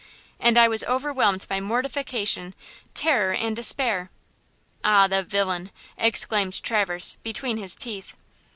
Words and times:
And 0.39 0.57
I 0.57 0.67
was 0.67 0.83
overwhelmed 0.85 1.45
by 1.47 1.59
mortification, 1.59 2.55
terror 2.95 3.33
and 3.35 3.55
despair!" 3.55 4.09
"Ah, 4.83 5.05
the 5.05 5.21
villain!" 5.21 5.69
exclaimed 5.95 6.63
Traverse, 6.63 7.17
between 7.21 7.57
his 7.57 7.75
teeth. 7.75 8.17